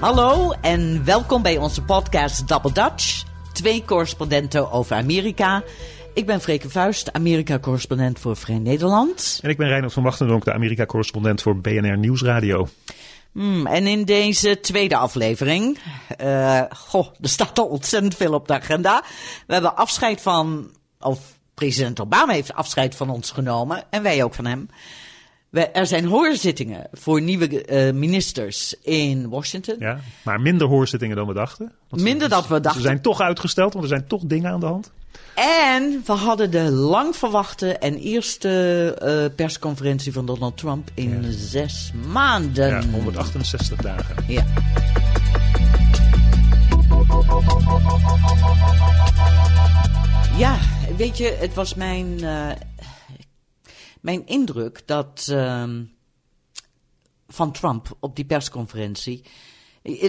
[0.00, 3.24] Hallo en welkom bij onze podcast Double Dutch.
[3.52, 5.62] Twee correspondenten over Amerika.
[6.14, 9.38] Ik ben Freke Vuist, Amerika-correspondent voor Vrij Nederland.
[9.42, 12.68] En ik ben Reinhard van Wachtendonk, de Amerika-correspondent voor BNR Nieuwsradio.
[13.32, 15.78] Hmm, en in deze tweede aflevering,
[16.20, 19.02] uh, goh, er staat al ontzettend veel op de agenda.
[19.46, 20.70] We hebben afscheid van,
[21.00, 21.20] of
[21.54, 24.68] president Obama heeft afscheid van ons genomen en wij ook van hem.
[25.56, 29.76] We, er zijn hoorzittingen voor nieuwe uh, ministers in Washington.
[29.78, 31.72] Ja, maar minder hoorzittingen dan we dachten.
[31.90, 32.80] minder dan we dachten.
[32.80, 34.92] Ze zijn toch uitgesteld, want er zijn toch dingen aan de hand.
[35.34, 41.30] En we hadden de lang verwachte en eerste uh, persconferentie van Donald Trump in ja.
[41.30, 42.68] zes maanden.
[42.68, 44.24] Ja, 168 dagen.
[44.26, 44.44] Ja.
[50.38, 50.56] Ja,
[50.96, 52.48] weet je, het was mijn, uh,
[54.06, 55.70] mijn indruk dat uh,
[57.28, 59.24] van Trump op die persconferentie.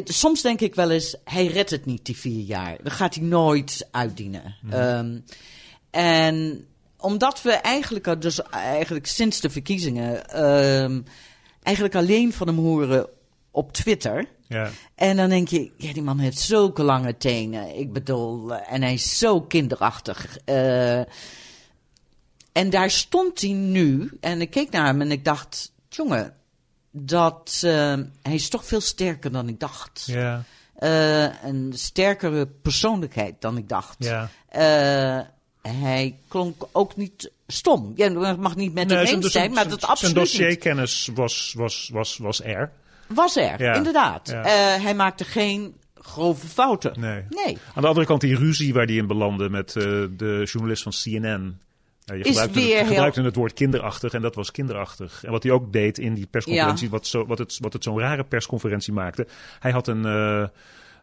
[0.03, 2.77] Soms denk ik wel eens, hij redt het niet, die vier jaar.
[2.83, 4.55] Dat gaat hij nooit uitdienen.
[4.61, 4.73] Mm.
[4.73, 5.23] Um,
[5.89, 11.03] en omdat we eigenlijk, dus eigenlijk sinds de verkiezingen, um,
[11.63, 13.09] eigenlijk alleen van hem horen
[13.51, 14.25] op Twitter.
[14.47, 14.69] Ja.
[14.95, 17.77] En dan denk je, ja, die man heeft zulke lange tenen.
[17.79, 20.37] Ik bedoel, en hij is zo kinderachtig.
[20.45, 21.01] Uh,
[22.57, 24.17] en daar stond hij nu.
[24.21, 26.33] En ik keek naar hem en ik dacht, jongen,
[26.91, 27.71] dat uh,
[28.21, 30.03] hij is toch veel sterker dan ik dacht.
[30.05, 30.43] Ja.
[30.79, 33.95] Uh, een sterkere persoonlijkheid dan ik dacht.
[33.97, 34.29] Ja.
[34.51, 35.25] Uh,
[35.61, 37.93] hij klonk ook niet stom.
[37.95, 42.17] Je mag niet met hem eens zijn, maar dat absoluut Zijn dossierkennis was, was, was,
[42.17, 42.71] was er.
[43.07, 43.73] Was er, Ja.
[43.73, 44.29] inderdaad.
[44.29, 44.45] Ja.
[44.45, 46.99] Uh, hij maakte geen grove fouten.
[46.99, 47.23] Nee.
[47.29, 47.57] nee.
[47.73, 51.65] Aan de andere kant die ruzie waar die in belandde met de journalist van CNN.
[52.07, 55.23] Ja, je Is gebruikte, weer het, heel- gebruikte het woord kinderachtig en dat was kinderachtig.
[55.23, 56.91] En wat hij ook deed in die persconferentie, Ja.
[56.91, 59.27] wat, zo, wat, het, wat het zo'n rare persconferentie maakte.
[59.59, 60.05] Hij had een.
[60.05, 60.43] eh,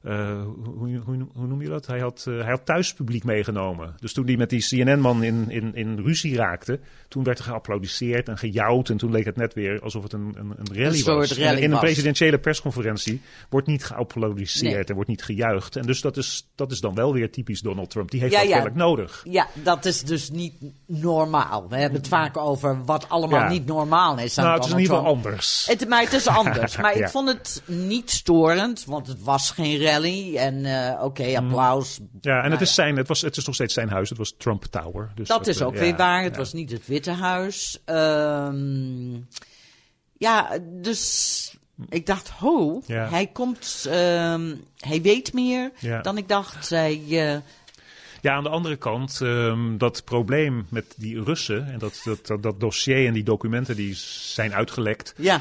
[0.05, 1.87] hoe, hoe, hoe noem je dat?
[1.87, 3.95] Hij had, eh, hij had thuispubliek meegenomen.
[4.01, 8.29] Dus toen hij met die CNN-man in, in, in ruzie raakte, toen werd er geapplaudisseerd
[8.29, 8.89] en gejouwd.
[8.89, 11.39] En toen leek het net weer alsof het een, een, een rally Een was.
[11.39, 11.81] rally in een was.
[11.81, 14.85] presidentiële persconferentie wordt niet geapplaudisseerd Nee.
[14.85, 15.77] en wordt niet gejuicht.
[15.77, 18.11] En dus dat is, dat is dan wel weer typisch Donald Trump.
[18.11, 18.71] Die heeft Ja, dat ja.
[18.75, 19.25] nodig.
[19.29, 20.55] Ja, dat is dus niet
[20.87, 21.69] normaal.
[21.69, 23.49] We hebben het vaak over wat allemaal Ja.
[23.49, 24.39] niet normaal is.
[24.39, 25.67] aan Nou, het is in ieder geval anders.
[25.67, 26.77] Het, maar het is anders.
[26.77, 29.93] Maar ik vond het niet storend, want het was geen rally.
[30.03, 31.99] En eh, oké, applaus.
[31.99, 32.09] Mm.
[32.21, 34.09] Ja, en Nou het is, zijn, het, was, het is nog steeds zijn huis.
[34.09, 35.13] Het was Trump Tower.
[35.15, 36.23] Dus Dat is eh, ook ja, weer waar.
[36.23, 36.39] Het ja.
[36.39, 37.79] was niet het Witte Huis.
[37.85, 39.15] Ehm,
[40.19, 41.57] ja, dus
[41.89, 43.09] ik dacht, ho, Ja.
[43.09, 45.71] hij komt, ehm, hij weet meer
[46.03, 46.69] dan ik dacht.
[46.71, 47.37] Hij, eh,
[48.21, 52.43] Ja, aan de andere kant, ehm, dat probleem met die Russen en dat, dat, dat,
[52.43, 53.95] dat dossier en die documenten die
[54.35, 55.15] zijn uitgelekt.
[55.17, 55.41] ja,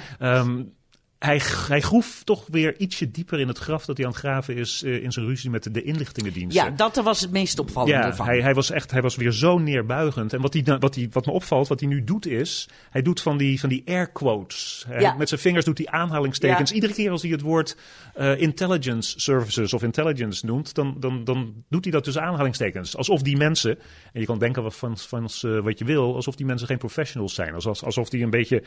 [1.26, 4.56] hij, hij groef toch weer ietsje dieper in het graf dat hij aan het graven
[4.56, 6.64] is eh, in zijn ruzie met de, de inlichtingendiensten.
[6.64, 8.26] ja, dat was het meest opvallende Ja, van.
[8.26, 10.34] hij, hij was echt, hij was weer zo neerbuigend.
[10.34, 13.22] En wat, hij, wat, hij, wat me opvalt, wat hij nu doet is, hij doet
[13.22, 14.86] van die, van die air quotes.
[15.00, 15.14] Ja.
[15.14, 16.70] Met zijn vingers doet hij aanhalingstekens.
[16.70, 16.76] Ja.
[16.76, 17.78] Iedere keer als hij het woord
[18.14, 22.98] eh, intelligence services of intelligence noemt, dan, dan, dan doet hij dat tussen aanhalingstekens.
[22.98, 23.80] Alsof die mensen,
[24.14, 26.78] en je kan denken wat van, van eh, wat je wil, alsof die mensen geen
[26.78, 27.54] professionals zijn.
[27.54, 28.64] Alsof, alsof die een beetje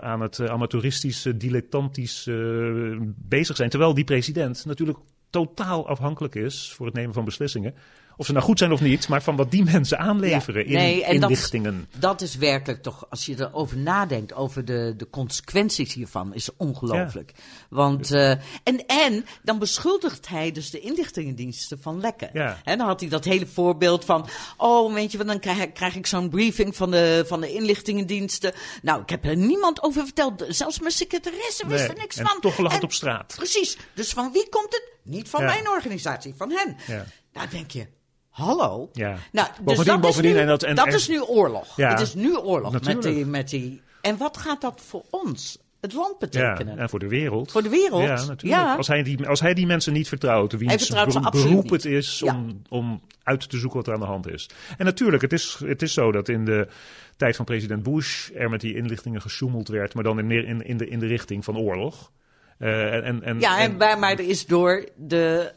[0.00, 3.70] aan het uh, amateuristisch, uh, dilettantisch uh, bezig zijn.
[3.70, 4.98] Terwijl die president natuurlijk
[5.30, 7.74] totaal afhankelijk is voor het nemen van beslissingen.
[8.18, 10.96] Of ze nou goed zijn of niet, maar van wat die mensen aanleveren Ja, nee,
[10.96, 11.88] in en dat- inlichtingen.
[11.98, 17.32] Dat is werkelijk toch, als je erover nadenkt, over de, de consequenties hiervan, is ongelooflijk.
[17.70, 18.30] Want, eh,
[18.62, 22.30] en, en dan beschuldigt hij dus de inlichtingendiensten van lekken.
[22.32, 22.60] Ja.
[22.64, 25.94] En dan had hij dat hele voorbeeld van, oh, weet je wat, dan krijg, krijg
[25.96, 28.52] ik zo'n briefing van de, van de inlichtingendiensten.
[28.82, 32.26] Nou, ik heb er niemand over verteld, zelfs mijn secretaresse wist Nee, er niks en
[32.26, 32.40] van.
[32.40, 33.32] toch lag het op straat.
[33.36, 34.94] Precies, dus van wie komt het?
[35.06, 35.46] Niet van Ja.
[35.46, 36.76] mijn organisatie, van hen.
[36.86, 37.04] Ja.
[37.32, 37.86] Nou, denk je,
[38.28, 38.88] hallo?
[38.92, 39.16] Ja.
[39.32, 41.76] Nou, dus Bovendien- dat, bovendien, is, nu, en dat- en- dat en- is nu oorlog.
[41.76, 41.90] Ja.
[41.90, 43.82] Het is nu oorlog met die, met die.
[44.00, 46.78] En wat gaat dat voor ons, het land Ja, betekenen?
[46.78, 47.52] en voor de wereld.
[47.52, 48.02] Voor de wereld?
[48.02, 48.42] Ja, natuurlijk.
[48.42, 48.74] Ja.
[48.76, 51.84] Als, hij die, als hij die mensen niet vertrouwt, Hij wiens vertrouwt ze beroep, het
[51.84, 52.34] is Ja.
[52.34, 54.48] om, om uit te zoeken wat er aan de hand is.
[54.78, 56.68] En natuurlijk, het is, het is zo dat in de
[57.16, 60.76] tijd van president Bush er met die inlichtingen gesjoemeld werd, maar dan in, in, in,
[60.76, 62.10] de, in de richting van oorlog.
[62.58, 65.52] Eh, en, en, Ja, en, en- bij, maar er is door, de,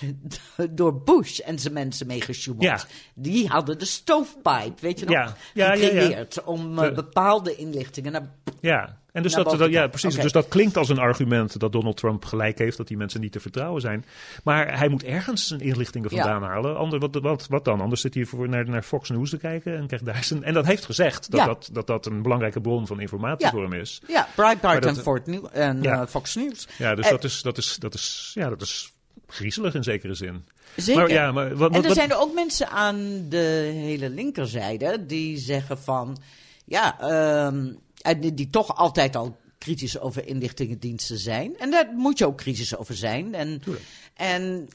[0.70, 2.64] door Bush en zijn mensen mee gesjoemeld.
[2.64, 2.80] Ja.
[3.14, 5.36] Die hadden de stovepipe, weet je nog, Ja.
[5.54, 5.88] Ja, ja, ja.
[5.88, 9.00] gecreëerd om eh, De- bepaalde inlichtingen naar ja.
[9.12, 10.14] En dus dat, ja, precies.
[10.14, 13.32] Dus dat klinkt als een argument dat Donald Trump gelijk heeft dat die mensen niet
[13.32, 14.04] te vertrouwen zijn.
[14.44, 16.22] Maar hij moet ergens zijn inlichtingen Ja.
[16.22, 16.76] vandaan halen.
[16.76, 17.80] Ander, wat, wat, wat dan?
[17.80, 20.44] Anders zit hij voor naar, naar Fox News te kijken en krijgt daar zijn.
[20.44, 21.46] En dat heeft gezegd dat, Ja.
[21.46, 23.50] dat, dat dat een belangrijke bron van informatie Ja.
[23.52, 24.00] voor hem is.
[24.06, 26.68] Ja, Breitbart en, Fort New- en eh, Fox News.
[26.78, 28.92] Ja, dus Eh, dat, is, dat, is, dat, is, ja, dat is
[29.26, 30.44] griezelig in zekere zin.
[30.76, 31.00] Zeker.
[31.02, 35.06] Maar, ja, maar wat, en er wat- zijn er ook mensen aan de hele linkerzijde
[35.06, 36.16] die zeggen van,
[36.64, 37.66] ja, ehm,
[38.02, 41.58] en die, toch altijd al kritisch over inlichtingendiensten zijn.
[41.58, 43.34] En daar moet je ook kritisch over zijn.
[43.34, 43.84] En, Tuurlijk.
[44.14, 44.68] en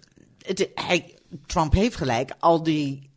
[0.46, 1.16] het, hij,
[1.46, 3.10] Trump heeft gelijk, al die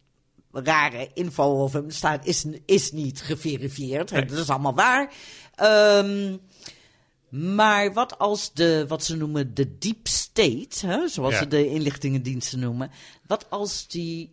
[0.52, 4.10] rare info over hem staat, is, is niet geverifieerd.
[4.10, 4.24] Nee.
[4.24, 5.12] Dat is allemaal waar.
[5.54, 6.36] Ehm,
[7.28, 11.38] maar wat als de, wat ze noemen de deep state, hè, zoals Ja.
[11.38, 12.90] ze de inlichtingendiensten noemen,
[13.26, 14.32] wat als die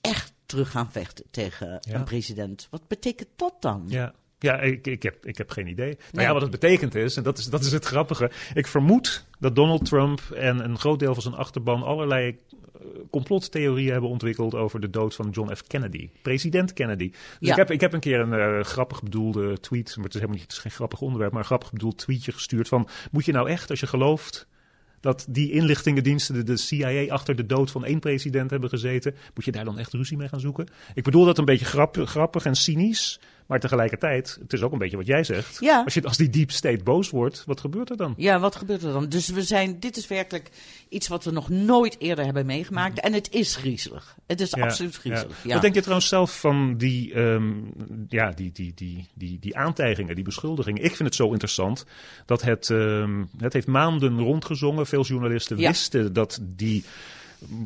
[0.00, 1.94] echt terug gaan vechten tegen Ja.
[1.94, 2.66] een president?
[2.70, 3.84] Wat betekent dat dan?
[3.88, 4.14] Ja.
[4.38, 5.86] Ja, ik, ik, heb, ik heb geen idee.
[5.88, 6.26] Nou Nee.
[6.26, 8.30] ja, wat het betekent is, en dat is, dat is het grappige.
[8.54, 13.92] Ik vermoed dat Donald Trump en een groot deel van zijn achterban allerlei eh, complottheorieën
[13.92, 15.62] hebben ontwikkeld over de dood van John F.
[15.66, 16.10] Kennedy.
[16.22, 17.10] President Kennedy.
[17.10, 17.50] Dus Ja.
[17.50, 20.36] ik, heb, ik heb een keer een eh, grappig bedoelde tweet, maar het is helemaal
[20.38, 23.32] niet, het is geen grappig onderwerp, maar een grappig bedoeld tweetje gestuurd van, moet je
[23.32, 24.46] nou echt, als je gelooft
[25.00, 29.14] dat die inlichtingendiensten, de, de CIA, achter de dood van één president hebben gezeten.
[29.34, 30.66] Moet je daar dan echt ruzie mee gaan zoeken?
[30.94, 33.20] Ik bedoel dat een beetje grap, grappig en cynisch.
[33.48, 35.56] Maar tegelijkertijd, het is ook een beetje wat jij zegt.
[35.60, 35.82] Ja.
[35.84, 38.14] Als, je, als die deep state boos wordt, wat gebeurt er dan?
[38.16, 39.08] Ja, wat gebeurt er dan?
[39.08, 40.50] Dus we zijn, dit is werkelijk
[40.88, 43.00] iets wat we nog nooit eerder hebben meegemaakt.
[43.00, 44.16] En het is griezelig.
[44.26, 45.44] Het is Ja, absoluut griezelig.
[45.44, 45.52] Ja.
[45.52, 47.52] Wat denk je trouwens zelf van die, ehm,
[48.08, 50.82] ja, die, die, die, die, die aantijgingen, die beschuldigingen?
[50.82, 51.84] Ik vind het zo interessant
[52.26, 54.86] dat het, ehm, het heeft maanden rondgezongen.
[54.86, 56.84] Veel journalisten wisten dat die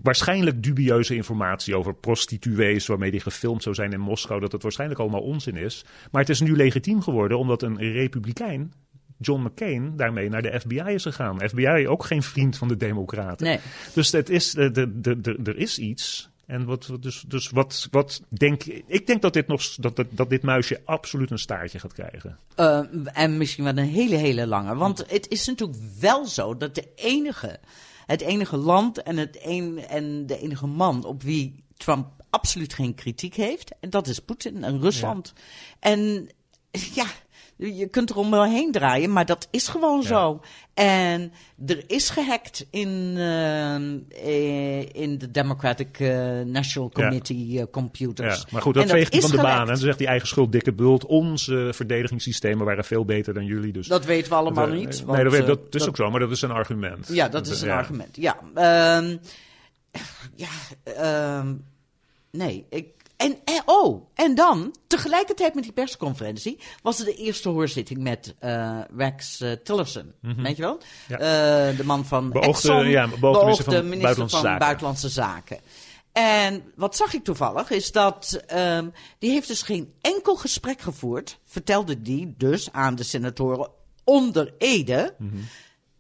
[0.03, 5.01] waarschijnlijk dubieuze informatie over prostituees waarmee die gefilmd zou zijn in Moskou, dat het waarschijnlijk
[5.01, 5.85] allemaal onzin is.
[6.11, 8.73] Maar het is nu legitiem geworden omdat een republikein,
[9.19, 11.49] John McCain, daarmee naar de FBI is gegaan.
[11.49, 13.47] FBI ook geen vriend van de Democraten.
[13.47, 13.59] Nee.
[13.95, 16.31] Dus het is, de, de, de, de- er is iets.
[16.47, 19.07] En wat, wat- dus, dus wat, wat denk ik?
[19.07, 22.39] denk dat dit, nog, dat, dat, dat dit muisje absoluut een staartje gaat krijgen.
[22.55, 22.81] Eh,
[23.13, 24.75] en misschien wel een hele, hele lange.
[24.75, 27.59] Want het is natuurlijk wel zo dat de enige,
[28.07, 32.95] het enige land en, het een, en de enige man op wie Trump absoluut geen
[32.95, 35.33] kritiek heeft, en dat is Poetin en Rusland.
[35.79, 36.29] En
[36.95, 37.07] ja,
[37.77, 40.07] je kunt er omheen draaien, maar dat is gewoon Ja.
[40.07, 40.41] zo.
[40.75, 41.33] En
[41.67, 46.91] er is gehackt in, eh, eh, in de Democratic eh, National.
[46.91, 48.37] Committee computers.
[48.41, 49.61] Ja, maar goed, dat En veegt van de baan.
[49.61, 51.07] En dan zegt hij eigen schuld, dikke bult.
[51.07, 53.73] Onze verdedigingssystemen waren veel beter dan jullie.
[53.73, 55.05] Dus Dat weten we allemaal niet.
[55.07, 57.09] nee, dat, weet- dat is ook zo, maar dat is een argument.
[57.13, 58.17] Ja, dat is een argument.
[58.17, 59.17] Ja, Ehm,
[60.35, 60.49] ja
[60.85, 61.55] ehm,
[62.31, 62.67] nee.
[62.71, 62.87] Ik,
[63.23, 68.35] en, en, oh, en dan, tegelijkertijd met die persconferentie, was er de eerste hoorzitting met
[68.39, 70.13] eh, Rex eh, Tillerson.
[70.21, 70.81] Weet je wel?
[71.09, 71.19] Ja.
[71.19, 74.59] Eh, de man van Beoogde- Exxon, ja, beoogde minister van minister Buitenlandse van Zaken.
[74.59, 75.61] Buitenlandse Zaken.
[76.13, 78.89] En wat zag ik toevallig, is dat ehm,
[79.19, 83.71] die heeft dus geen enkel gesprek gevoerd, vertelde die dus aan de senatoren
[84.05, 85.15] onder Ede,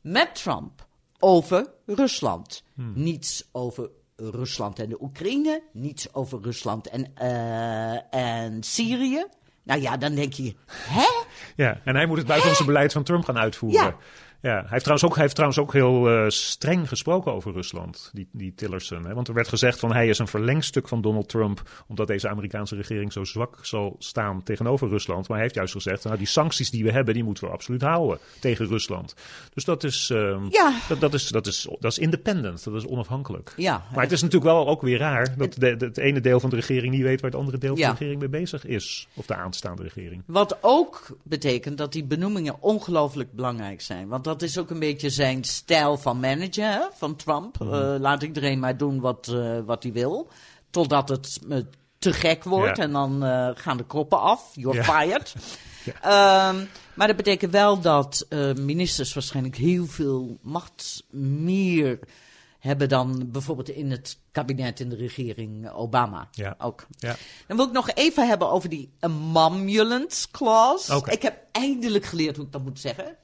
[0.00, 0.86] met Trump
[1.18, 2.62] over Rusland.
[2.74, 9.26] Niets over Rusland en de Oekraïne, niets over Rusland en, eh, en Syrië.
[9.62, 11.08] Nou ja, dan denk je, hè?
[11.56, 13.80] Ja, en hij moet het buitenlandse beleid van Trump gaan uitvoeren.
[13.80, 13.96] Ja.
[14.42, 18.10] Ja, hij heeft trouwens ook, hij heeft trouwens ook heel eh, streng gesproken over Rusland,
[18.12, 19.06] die, die Tillerson.
[19.06, 19.14] Hè?
[19.14, 22.76] Want er werd gezegd van hij is een verlengstuk van Donald Trump, omdat deze Amerikaanse
[22.76, 25.20] regering zo zwak zal staan tegenover Rusland.
[25.28, 27.82] Maar hij heeft juist gezegd, nou, die sancties die we hebben, die moeten we absoluut
[27.82, 29.14] houden tegen Rusland.
[29.54, 30.74] Dus dat is, ehm, Ja.
[30.88, 33.52] dat, dat, is, dat, is, dat is independent, dat is onafhankelijk.
[33.56, 36.40] Ja, Maar het is natuurlijk wel ook weer raar dat de, de- het ene deel
[36.40, 39.08] van de regering niet weet waar het andere deel van de regering mee bezig is.
[39.14, 40.22] Of de aanstaande regering.
[40.26, 44.08] Wat ook betekent dat die benoemingen ongelooflijk belangrijk zijn.
[44.08, 47.58] Want dat is ook een beetje zijn stijl van managen, hè, van Trump.
[47.58, 47.74] Mhm.
[47.74, 50.28] Eh, laat iedereen maar doen wat, eh, wat hij wil.
[50.70, 51.40] Totdat het
[51.98, 52.82] te gek wordt Ja.
[52.82, 54.50] en dan eh, gaan de kroppen af.
[54.54, 54.84] You're Ja.
[55.00, 55.34] fired.
[56.02, 56.56] Ehm,
[56.94, 61.98] maar dat betekent wel dat ministers waarschijnlijk heel veel macht meer
[62.58, 66.28] hebben dan bijvoorbeeld in het kabinet in de regering Obama.
[66.30, 66.54] Ja.
[66.58, 66.86] Ook.
[66.98, 67.16] Ja.
[67.46, 71.02] Dan wil ik nog even hebben over die emoluments clause.
[71.10, 73.16] Ik heb eindelijk geleerd hoe ik dat moet zeggen.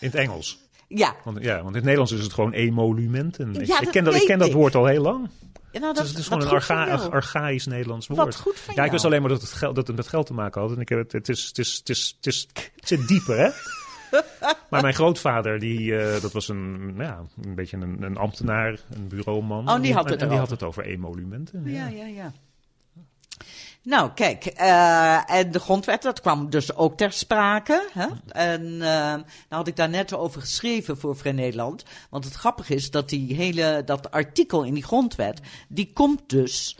[0.00, 0.58] In het Engels.
[0.88, 3.54] Ja, Want, ja, want in het Nederlands is het gewoon emolumenten.
[3.54, 5.28] Ik, Ja, ik dat ken dat, ik ken dat woord al heel lang.
[5.72, 7.10] nou, dat, Het is, het is wat gewoon een jou.
[7.12, 8.36] archaïs Nederlands Wat woord.
[8.36, 10.34] goed van ja, ik wist alleen maar dat het, geld, dat het met geld te
[10.34, 10.72] maken had.
[10.72, 13.38] En ik heb het, het, is, het, is, het, is, het, is, het zit dieper,
[13.38, 13.50] hè?
[14.70, 19.08] maar mijn grootvader, die, eh, dat was een, ja, een beetje een, een ambtenaar, een
[19.08, 19.68] bureauman.
[19.68, 21.62] Oh, die had het en, en die had het over emolumenten.
[21.70, 22.32] Ja, ja, ja.
[23.82, 27.88] Nou, kijk, uh, en de grondwet, dat kwam dus ook ter sprake.
[27.92, 28.06] Hè?
[28.28, 31.84] En uh, nou had ik daar net over geschreven voor Vrij Nederland.
[32.10, 36.76] Want het grappige is dat die hele, dat artikel in die grondwet, die komt dus,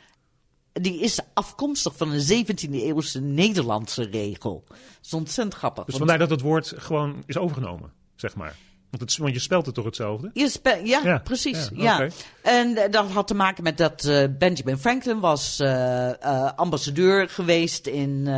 [0.73, 4.65] die is afkomstig van een 17e eeuwse Nederlandse regel.
[4.69, 5.85] Dat is ontzettend grappig.
[5.85, 8.57] Dus vandaar dat het woord gewoon is overgenomen, zeg maar.
[8.91, 10.31] Want, het, want je spelt het toch hetzelfde?
[10.33, 10.51] Je
[10.85, 11.71] ja, ja, precies.
[11.73, 12.09] Ja,
[12.43, 16.11] En uh, dat had te maken met dat uh, Benjamin Franklin was uh,
[16.57, 18.29] ambassadeur geweest in,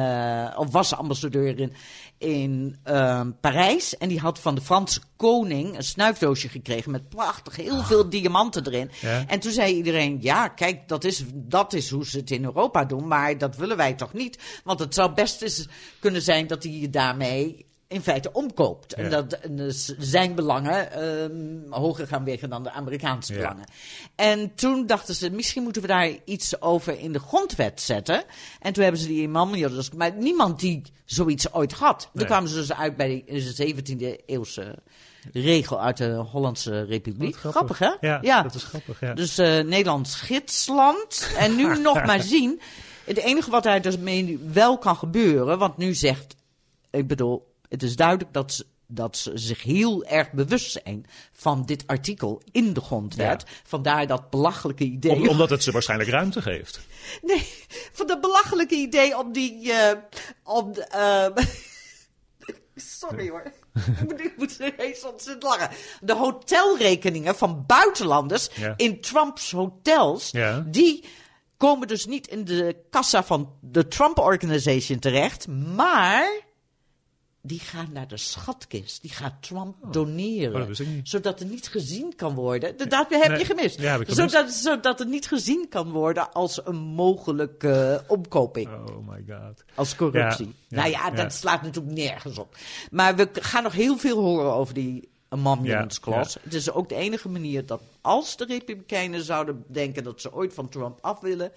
[0.56, 1.72] of was ambassadeur in,
[2.18, 3.96] in ehm, Parijs.
[3.96, 7.86] En die had van de Franse koning een snuifdoosje gekregen met prachtig heel ah.
[7.86, 8.90] veel diamanten erin.
[9.26, 12.84] En toen zei iedereen, ja, kijk, dat is, dat is hoe ze het in Europa
[12.84, 14.38] doen, maar dat willen wij toch niet?
[14.64, 15.68] Want het zou best eens
[15.98, 18.94] kunnen zijn dat hij je daarmee in feite omkoopt.
[18.94, 23.64] En dat dus zijn belangen um, hoger gaan wegen dan de Amerikaanse belangen.
[24.14, 28.24] En toen dachten ze, misschien moeten we daar iets over in de grondwet zetten.
[28.60, 32.00] En toen hebben ze die imam, dus, maar niemand die zoiets ooit had.
[32.00, 32.10] Nee.
[32.14, 33.74] Toen kwamen ze dus uit bij de
[34.20, 34.78] 17e eeuwse
[35.32, 37.36] regel uit de Hollandse Republiek.
[37.36, 37.78] Grappig.
[37.78, 37.90] hè?
[38.00, 39.00] Ja, ja, dat is grappig.
[39.00, 39.14] Ja.
[39.14, 41.30] Dus uh, Nederlands gidsland.
[41.38, 42.60] En nu nog maar zien.
[43.04, 46.36] Het enige wat daar dus mee wel kan gebeuren, want nu zegt,
[46.90, 51.64] ik bedoel, het is duidelijk dat ze, dat ze zich heel erg bewust zijn van
[51.66, 53.44] dit artikel in de grondwet.
[53.64, 55.28] Vandaar dat belachelijke idee.
[55.28, 56.80] omdat het ze waarschijnlijk ruimte geeft.
[57.22, 57.48] Nee,
[57.92, 59.66] van dat belachelijke idee om die.
[59.66, 59.92] Uh,
[60.44, 61.26] om, uh,
[62.98, 63.52] sorry hoor.
[64.16, 65.70] ik moet eens ontzettend lachen.
[66.00, 70.30] De hotelrekeningen van buitenlanders in Trumps hotels.
[70.30, 70.64] Ja.
[70.66, 71.04] Die
[71.56, 75.46] komen dus niet in de kassa van de Trump Organization terecht.
[75.48, 76.40] Maar
[77.42, 79.02] die gaat naar de schatkist.
[79.02, 79.92] Die gaat Trump oh.
[79.92, 80.62] doneren.
[80.62, 82.76] Oh, zodat het niet gezien kan worden.
[82.76, 83.80] Dat heb je gemist.
[83.80, 84.32] Ja, heb gemist.
[84.32, 88.68] Zodat, zodat het niet gezien kan worden als een mogelijke omkoping.
[88.68, 89.64] Oh my god.
[89.74, 90.54] Als corruptie.
[90.68, 92.56] nou ja, dat slaat natuurlijk nergens op.
[92.90, 96.38] Maar we gaan nog heel veel horen over die Amendments Clause.
[96.42, 100.54] Het is ook de enige manier dat als de Republikeinen zouden denken dat ze ooit
[100.54, 101.52] van Trump af willen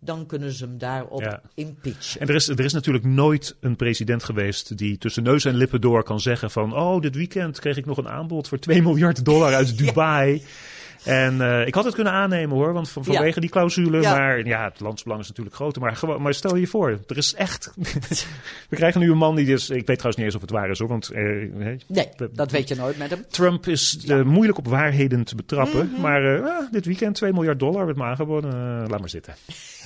[0.00, 1.40] dan kunnen ze hem daarop ja.
[1.54, 2.20] impeachen.
[2.20, 5.80] En er is, er is natuurlijk nooit een president geweest die tussen neus en lippen
[5.80, 6.74] door kan zeggen van...
[6.74, 10.42] oh, dit weekend kreeg ik nog een aanbod voor 2 miljard dollar uit Dubai.
[11.06, 14.00] En uh, ik had het kunnen aannemen hoor, want van, vanwege die clausule.
[14.00, 15.82] Maar ja, het landsbelang is natuurlijk groter.
[15.82, 17.72] Maar, maar stel je voor, er is echt.
[18.70, 19.70] we krijgen nu een man die dus.
[19.70, 20.88] Ik weet trouwens niet eens of het waar is hoor.
[20.88, 21.50] Want, uh,
[21.86, 23.24] nee, dat weet je nooit met hem.
[23.28, 25.86] Trump is uh, moeilijk op waarheden te betrappen.
[25.86, 26.00] Mm -hmm.
[26.00, 28.50] Maar ah, dit weekend 2 miljard dollar werd me aangeboden.
[28.88, 29.34] laat maar zitten.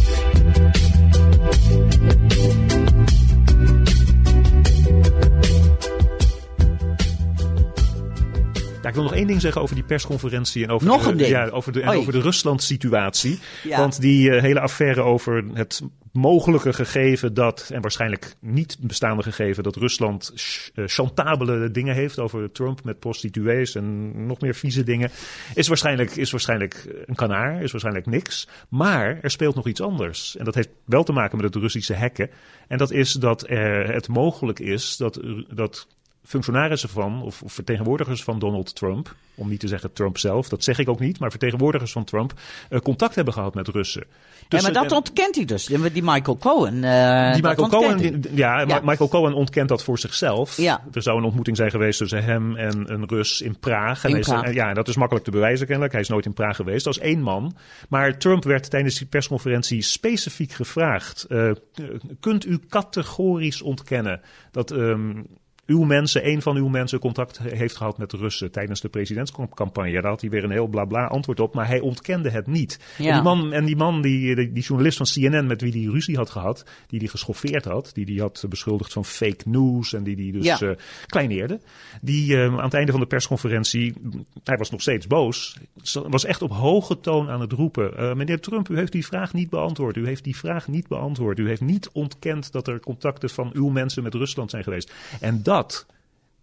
[8.91, 11.29] ik wil nog één ding zeggen over die persconferentie en over nog de, ding.
[11.29, 13.39] Ja, over de, en over de Rusland-situatie.
[13.63, 15.81] Want die uh, hele affaire over het
[16.11, 20.33] mogelijke gegeven dat, en waarschijnlijk niet bestaande gegeven, dat Rusland
[20.75, 25.09] uh, chantabele dingen heeft over Trump met prostituees en nog meer vieze dingen,
[25.53, 28.47] is waarschijnlijk, is waarschijnlijk een kanaar, is waarschijnlijk niks.
[28.69, 30.37] Maar er speelt nog iets anders.
[30.37, 32.29] En dat heeft wel te maken met het Russische hacken.
[32.67, 35.19] En dat is dat er het mogelijk is dat,
[35.53, 35.87] dat
[36.31, 40.63] functionarissen van, of, of, vertegenwoordigers van Donald Trump, om niet te zeggen Trump zelf, dat
[40.63, 42.33] zeg ik ook niet, maar vertegenwoordigers van Trump,
[42.69, 44.03] uh, contact hebben gehad met Russen.
[44.49, 46.73] ja, maar dat ontkent hij dus, die Michael Cohen.
[46.73, 50.57] Uh, die Michael Cohen, ja, ja, Michael Cohen ontkent dat voor zichzelf.
[50.57, 50.83] Ja.
[50.93, 54.03] Er zou een ontmoeting zijn geweest tussen hem en een Rus in Praag.
[54.03, 54.43] In en Praag.
[54.43, 55.93] Is, ja, dat is makkelijk te bewijzen kennelijk.
[55.93, 57.55] Hij is nooit in Praag geweest, als één man.
[57.89, 61.51] Maar Trump werd tijdens die persconferentie specifiek gevraagd, uh,
[62.19, 64.21] kunt u categorisch ontkennen
[64.51, 64.71] dat...
[64.71, 65.25] Um,
[65.71, 69.91] uw mensen, een van uw mensen contact heeft gehad met de Russen tijdens de presidentscampagne.
[69.91, 72.79] Daar had hij weer een heel blabla antwoord op, maar hij ontkende het niet.
[72.97, 73.07] Ja.
[73.07, 76.15] En die man, en die, man die, die, journalist van CNN met wie hij ruzie
[76.15, 80.15] had gehad, die hij geschoffeerd had, die hij had beschuldigd van fake news en die
[80.15, 80.61] hij dus ja.
[80.61, 80.75] uh,
[81.05, 81.59] kleineerde,
[82.01, 83.93] die uh, aan het einde van de persconferentie,
[84.43, 85.57] hij was nog steeds boos,
[86.07, 87.93] was echt op hoge toon aan het roepen.
[87.99, 89.97] Uh, meneer Trump, u heeft die vraag niet beantwoord.
[89.97, 91.39] U heeft die vraag niet beantwoord.
[91.39, 94.93] U heeft niet ontkend dat er contacten van uw mensen met Rusland zijn geweest.
[95.19, 95.85] En dat dat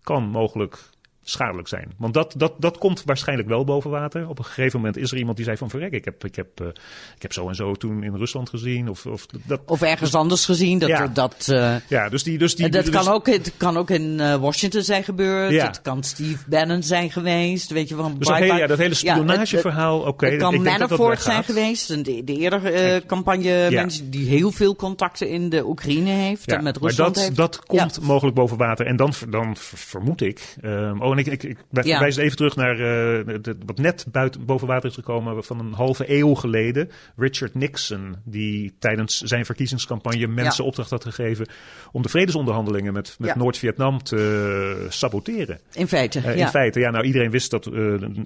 [0.03, 0.91] kan mogelijk
[1.31, 1.93] schadelijk zijn.
[1.97, 4.29] Want dat, dat, dat komt waarschijnlijk wel boven water.
[4.29, 6.61] Op een gegeven moment is er iemand die zei van verrek, ik heb, ik heb,
[6.61, 6.69] uh,
[7.17, 8.89] ik heb zo en zo toen in Rusland gezien.
[8.89, 10.79] Of, of, dat, of ergens anders gezien.
[10.79, 11.07] Dat, ja.
[11.07, 14.19] dat, uh, ja, dus die, dus die, dat dus, kan ook, het kan ook in
[14.21, 15.53] uh, Washington zijn gebeurd.
[15.53, 15.67] Ja.
[15.67, 17.71] Het kan Steve Bannon zijn geweest.
[17.71, 19.99] Weet je, van dus dat, ja, dat hele spionageverhaal.
[19.99, 22.05] Oké, okay, het kan Manafort zijn geweest.
[22.05, 26.53] De, de eerdere campagne mensen die heel veel contacten in de Oekraïne heeft.
[26.53, 27.37] en met Rusland maar dat, heeft.
[27.37, 28.87] dat komt mogelijk boven water.
[28.87, 30.57] En dan, dan vermoed ik.
[30.63, 31.99] Um, oh want ik, ik, ik Ja.
[32.01, 35.73] wijs even terug naar eh, de- wat net buiten, boven water is gekomen van een
[35.73, 36.91] halve eeuw geleden.
[37.17, 41.47] Richard Nixon, die tijdens zijn verkiezingscampagne mensen opdracht had gegeven
[41.93, 43.37] om de vredesonderhandelingen met, met Ja.
[43.37, 45.61] Noord-Vietnam te saboteren.
[45.73, 46.45] In feite, Eh, ja.
[46.45, 47.73] In feite, ja, nou iedereen wist dat eh,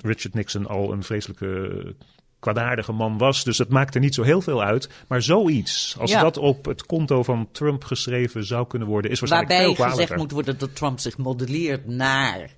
[0.03, 1.95] Richard Nixon al een vreselijke
[2.39, 3.45] kwaadaardige man was.
[3.45, 4.89] Dus het maakte niet zo heel veel uit.
[5.09, 6.23] Maar zoiets, als Ja.
[6.23, 10.03] dat op het konto van Trump geschreven zou kunnen worden, is waarschijnlijk Waarbij veel kwalijker.
[10.07, 12.51] gezegd moet worden dat Trump zich modelleert naar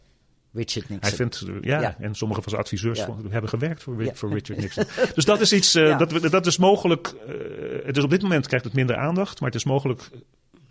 [0.54, 0.98] Richard Nixon.
[1.00, 1.96] Hij vindt, eh, ja, Ja.
[1.98, 3.16] en sommige van zijn adviseurs Ja.
[3.28, 4.14] hebben gewerkt voor, Ja.
[4.14, 4.84] voor Richard Nixon.
[5.14, 8.46] dus dat is iets, eh, dat, dat is mogelijk, eh, het is op dit moment
[8.46, 10.10] krijgt het minder aandacht, maar het is mogelijk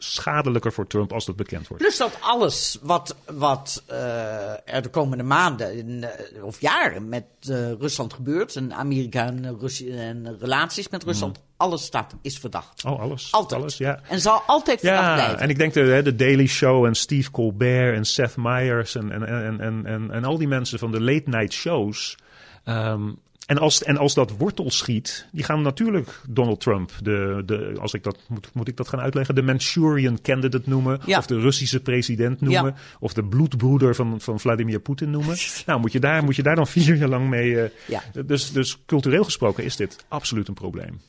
[0.03, 1.83] schadelijker voor Trump als dat bekend wordt.
[1.83, 7.24] Plus dat alles wat, wat eh, er de komende maanden in, eh, of jaren met
[7.41, 12.83] eh, Rusland gebeurt, en Amerika en, Russie- en relaties met Rusland, alles staat, is verdacht.
[12.86, 13.31] Oh, alles.
[13.31, 13.62] Altijd.
[13.62, 14.00] Alles, ja.
[14.10, 15.39] En zal altijd verdacht Ja, blijven.
[15.39, 19.24] en ik denk de, de Daily Show en Steve Colbert en Seth Meyers en, en,
[19.27, 22.15] en, en, en, en al die mensen van de late night shows.
[22.63, 23.12] ehm,
[23.45, 27.93] en, als, en als dat wortel schiet, die gaan natuurlijk Donald Trump, de, de, als
[27.93, 31.00] ik dat, moet, moet ik dat gaan uitleggen, de Manchurian candidate noemen.
[31.05, 31.17] Ja.
[31.17, 32.65] Of de Russische president noemen.
[32.65, 32.75] Ja.
[33.00, 35.35] Of de bloedbroeder van, van Vladimir Poetin noemen.
[35.65, 37.62] nou, moet je, daar, moet je daar dan vier jaar lang mee.
[37.62, 38.03] eh, Ja.
[38.25, 41.01] dus, dus cultureel gesproken is dit absoluut een probleem.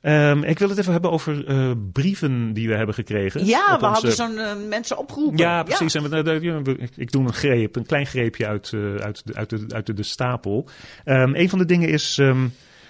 [0.00, 3.46] Ehm, ik wil het even hebben over eh, brieven die we hebben gekregen.
[3.46, 5.38] ja, op we hadden zo'n eh, mensen opgeroepen.
[5.38, 5.94] Ja, precies.
[5.94, 9.34] En we, eh, ik- ik doe een greep, een klein greepje uit, eh, uit, de,
[9.34, 10.68] uit, de, uit de, de stapel.
[11.04, 12.18] Ehm, een van de dingen is.
[12.18, 12.46] ehm,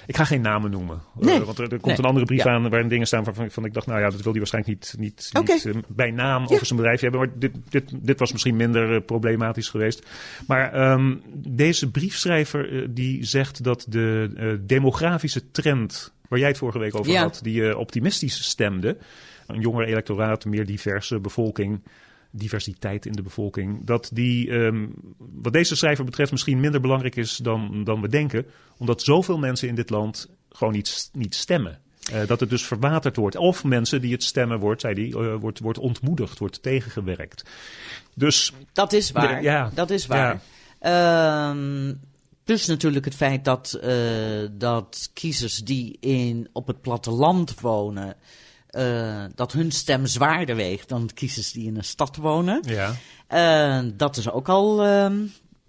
[0.06, 1.00] ik ga geen namen noemen.
[1.20, 1.96] Eh, want er, er komt Nee.
[1.98, 2.50] een andere brief Ja.
[2.52, 4.94] aan waarin dingen staan waarvan van ik dacht, nou ja, dat wil hij waarschijnlijk niet,
[4.98, 5.30] niet,
[5.64, 6.48] eh, bij naam Ja.
[6.54, 7.20] over zijn bedrijf hebben.
[7.20, 10.06] Maar dit, dit, dit was misschien minder eh, problematisch geweest.
[10.46, 10.98] Maar
[11.34, 16.98] deze briefschrijver eh, die zegt dat de eh, demografische trend, waar jij het vorige week
[16.98, 17.22] over Ja.
[17.22, 18.96] had, die eh, optimistisch stemde.
[19.46, 21.80] Een jonger electoraat, meer diverse bevolking
[22.30, 23.84] diversiteit in de bevolking.
[23.84, 28.46] Dat die, ehm, wat deze schrijver betreft, misschien minder belangrijk is dan, dan we denken.
[28.78, 31.78] Omdat zoveel mensen in dit land gewoon niet, niet stemmen.
[32.12, 33.36] Eh, dat het dus verwaterd wordt.
[33.36, 37.42] Of mensen die het stemmen wordt, zei die, eh, wordt, wordt ontmoedigd, wordt tegengewerkt.
[38.14, 39.42] Dus Dat is waar.
[39.42, 39.70] Ja.
[39.74, 40.40] Dat is waar.
[40.78, 41.94] Ehm,
[42.48, 43.96] plus natuurlijk het feit dat, eh,
[44.52, 48.16] dat kiezers die in, op het platteland wonen,
[48.66, 52.62] eh, dat hun stem zwaarder weegt dan kiezers die in een stad wonen.
[52.66, 52.92] ja,
[53.26, 55.16] Eh, dat is ook al ehm,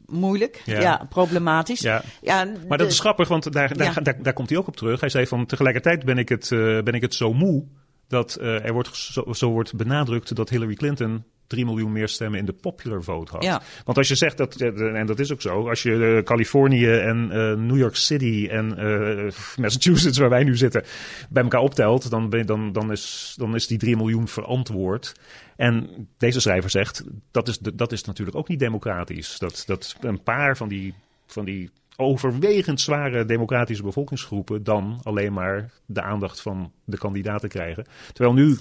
[0.06, 0.80] moeilijk, Ja.
[0.80, 1.06] ja.
[1.10, 1.80] problematisch.
[1.80, 2.04] ja.
[2.22, 4.02] Ja, Maar dat is grappig, want daar, daar, Ja.
[4.02, 5.00] daar, daar komt hij ook op terug.
[5.00, 6.48] Hij zei van tegelijkertijd ben ik het,
[6.84, 7.64] ben ik het zo moe
[8.08, 12.46] dat er wordt, zo, zo wordt benadrukt dat Hillary Clinton 3 miljoen meer stemmen in
[12.46, 13.44] de popular vote had.
[13.44, 13.62] Ja.
[13.86, 17.32] Want als je zegt dat, en dat is ook zo, als je eh, Californië en
[17.32, 20.84] eh, New York City en eh, Massachusetts, waar wij nu zitten,
[21.30, 25.14] bij elkaar optelt, dan, ben, dan, dan, is, dan is die 3 miljoen verantwoord.
[25.56, 29.40] En deze schrijver zegt, dat is, de- dat is natuurlijk ook niet democratisch.
[29.40, 30.94] Dat, dat een paar van die,
[31.28, 37.86] van die overwegend zware democratische bevolkingsgroepen dan alleen maar de aandacht van de kandidaten krijgen.
[38.14, 38.58] Terwijl nu,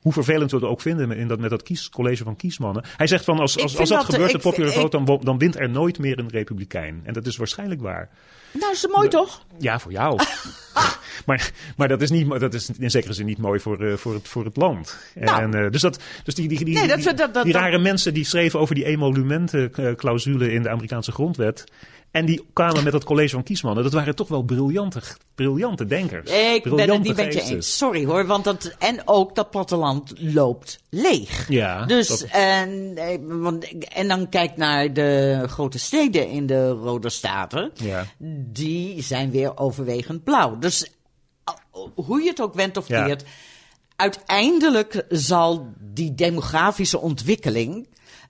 [0.00, 2.84] hoe vervelend we het ook vinden in dat, met dat kies, college van kiesmannen.
[2.96, 5.38] Hij zegt van als, als, als dat, dat, eh, gebeurt, de popular vote, dan, dan
[5.38, 7.00] wint er nooit meer een republikein.
[7.04, 8.08] En dat is waarschijnlijk waar.
[8.52, 9.42] Nou, is het mooi toch?
[9.58, 10.20] Ja, voor jou.
[11.26, 14.14] maar maar dat, is niet, dat is in zekere zin niet mooi voor, eh, voor,
[14.14, 14.98] het, voor het land.
[15.14, 15.42] Nou.
[15.42, 18.24] En, eh, dus dat, dus die, die, die, Nee, dat- die, dat- rare mensen die
[18.24, 21.64] schreven over die emolumentenclausule in de Amerikaanse grondwet.
[22.10, 23.82] En die kwamen met dat college van kiesmannen.
[23.84, 25.00] Dat waren toch wel briljante,
[25.34, 26.30] briljante denkers.
[26.30, 27.76] Ik ben het niet met je eens.
[27.76, 31.48] Sorry hoor, want dat, en ook dat platteland loopt leeg.
[31.48, 36.68] Ja, Dus, dat- en, eh, want, en dan kijk naar de grote steden in de
[36.70, 37.70] Rode Staten.
[37.74, 38.06] Ja.
[38.52, 40.58] Die zijn weer overwegend blauw.
[40.58, 40.90] Dus
[41.44, 43.04] al- hoe je het ook went of Ja.
[43.04, 43.24] keert.
[43.96, 47.88] Uiteindelijk zal die demografische ontwikkeling.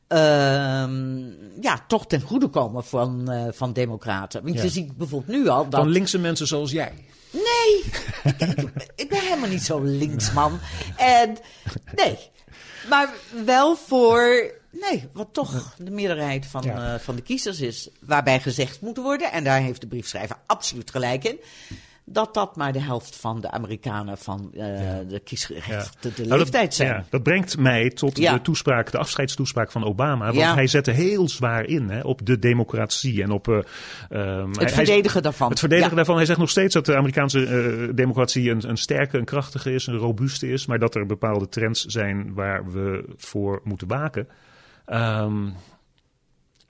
[0.09, 1.19] Ehm,
[1.61, 4.43] ja, toch ten goede komen van, eh, van democraten.
[4.43, 4.63] Want Ja.
[4.63, 5.81] je ziet bijvoorbeeld nu al dat...
[5.81, 6.93] Van linkse mensen zoals jij.
[7.31, 7.85] Nee,
[8.97, 10.59] ik, ben helemaal niet zo linksman.
[10.97, 11.37] En
[11.97, 12.19] nee,
[12.89, 13.09] maar
[13.45, 16.95] wel voor, nee, wat toch de meerderheid van, Ja.
[16.95, 17.89] eh, van de kiezers is.
[18.01, 21.39] Waarbij gezegd moet worden, en daar heeft de briefschrijver absoluut gelijk in.
[22.13, 24.61] Dat dat maar de helft van de Amerikanen van eh,
[25.09, 26.89] de kiesrecht, de, de Nou, leeftijd zijn.
[26.89, 28.33] ja, dat brengt mij tot Ja.
[28.33, 30.25] de toespraak, de afscheidstoespraak van Obama.
[30.25, 30.55] Want Ja.
[30.55, 33.49] hij zette heel zwaar in hè, op de democratie en op...
[33.49, 33.55] eh,
[34.09, 35.49] ehm, hij- het verdedigen daarvan.
[35.51, 35.97] Het verdedigen Ja.
[35.97, 36.17] daarvan.
[36.17, 39.87] Hij zegt nog steeds dat de Amerikaanse eh, democratie een, een sterke, een krachtige is,
[39.87, 40.67] een robuuste is.
[40.67, 44.29] Maar dat er bepaalde trends zijn waar we voor moeten waken.
[44.87, 45.47] Ehm,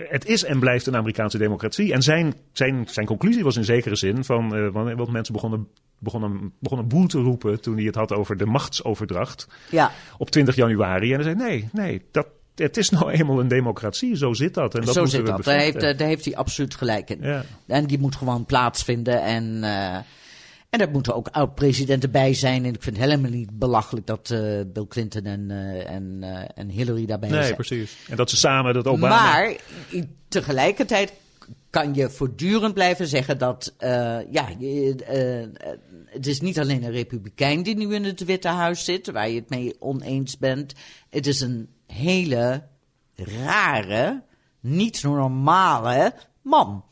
[0.06, 1.92] het is en blijft een Amerikaanse democratie.
[1.92, 4.56] En zijn, zijn, zijn conclusie was in zekere zin van.
[4.56, 8.46] eh, want, mensen begonnen, begonnen, begonnen boel te roepen toen hij het had over de
[8.46, 11.12] machtsoverdracht Ja, op 20 januari.
[11.12, 14.74] En hij zei: nee, nee, dat, het is nou eenmaal een democratie, zo zit dat.
[14.74, 15.44] En dat Zo zit dat.
[15.44, 15.98] Daar heeft, bevechten.
[15.98, 17.18] daar heeft hij absoluut gelijk in.
[17.22, 17.44] Ja.
[17.66, 19.22] En die moet gewoon plaatsvinden.
[19.22, 19.98] En, eh,
[20.70, 22.64] en daar moeten ook oud-presidenten bij zijn.
[22.64, 26.48] En ik vind het helemaal niet belachelijk dat eh, Bill Clinton en, eh, en, eh,
[26.54, 27.54] en Hillary daarbij Nee, zijn.
[27.54, 27.96] precies.
[28.08, 29.22] En dat ze samen dat Obama...
[29.22, 29.56] Maar
[30.28, 31.12] tegelijkertijd
[31.70, 33.74] kan je voortdurend blijven zeggen dat
[34.30, 35.52] ja, je,
[36.06, 39.38] het is niet alleen een republikein die nu in het Witte Huis zit, waar je
[39.38, 40.74] het mee oneens bent.
[41.10, 42.62] Het is een hele
[43.14, 44.22] rare,
[44.60, 46.84] niet normale man.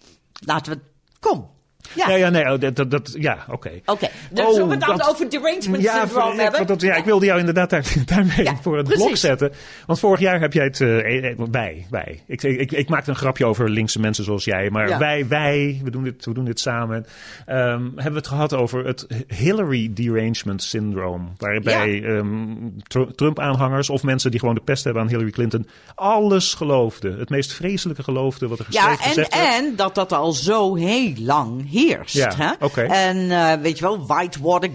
[0.44, 0.80] Laten we.
[1.20, 1.54] Kom.
[1.94, 2.08] Ja.
[2.08, 3.70] Ja, ja, nee, oh, dat, dat, dat- ja, oké.
[3.86, 6.66] Oké, dus Oh, zullen we het dat- over derangement Ja, syndroom voor- hebben?
[6.66, 9.04] dat, ja, ik wilde jou inderdaad daar, daarmee Ja, voor het precies.
[9.04, 9.52] blok zetten.
[9.86, 10.80] Want vorig jaar heb jij het...
[10.80, 12.22] eh, eh, eh, wij, wij.
[12.26, 14.70] Ik, ik, ik maakte een grapje over linkse mensen zoals jij.
[14.70, 17.06] Maar wij, wij, we doen dit, we doen dit samen.
[17.46, 21.32] Ehm, hebben we het gehad over het Hillary derangement syndroom.
[21.38, 22.46] Waarbij ehm,
[22.86, 25.66] Tr- Trump-aanhangers of mensen die gewoon de pest hebben aan Hillary Clinton...
[25.94, 27.18] alles geloofden.
[27.18, 29.28] Het meest vreselijke geloofden wat er geschreven Ja, en, werd.
[29.32, 32.14] en dat dat al zo heel lang heerst.
[32.14, 32.64] Ja, hè?
[32.86, 34.70] En eh, weet je wel, Whitewater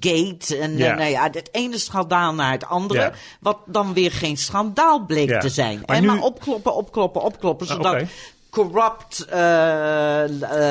[0.00, 0.56] Gate.
[0.58, 0.86] En Ja.
[0.86, 0.94] ja.
[0.94, 3.00] nou ja, het ene schandaal naar het andere.
[3.00, 3.12] Ja.
[3.40, 5.82] Wat dan weer geen schandaal bleek te zijn.
[5.86, 7.66] Maar en nu- maar opkloppen, opkloppen, opkloppen.
[7.68, 8.02] Ah, Zodat.
[8.50, 9.18] Corrupt,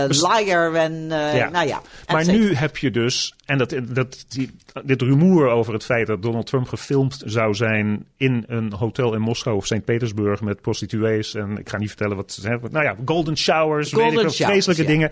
[0.07, 1.49] Dus- liar en Ja.
[1.49, 1.81] nou ja.
[2.11, 4.51] Maar nu heb je dus, en dat, dat, die,
[4.83, 9.21] dit rumoer over het feit dat Donald Trump gefilmd zou zijn in een hotel in
[9.21, 11.35] Moskou of Sint-Petersburg met prostituees.
[11.35, 12.71] En ik ga niet vertellen wat ze hebben.
[12.71, 14.87] Nou ja, golden showers, Golden weet ik showers, vreselijke ja.
[14.87, 15.11] dingen.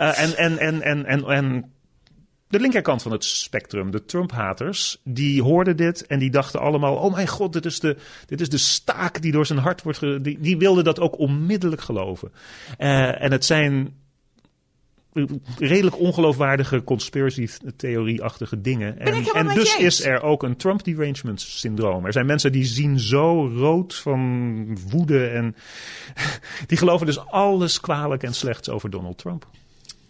[0.00, 1.72] Uh, en, en, en, en, en, en
[2.56, 7.14] de linkerkant van het spectrum, de Trump-haters, die hoorden dit en die dachten allemaal: oh
[7.14, 9.98] mijn god, dit is de, dit is de staak die door zijn hart wordt.
[9.98, 12.32] Ge die, die wilden dat ook onmiddellijk geloven.
[12.78, 13.94] Uh, en het zijn
[15.58, 18.98] redelijk ongeloofwaardige conspiracy-theorie-achtige dingen.
[18.98, 22.06] En, en dus is er ook een Trump-derangement syndroom.
[22.06, 25.56] Er zijn mensen die zien zo rood van woede en
[26.66, 29.46] die geloven dus alles kwalijk en slechts over Donald Trump.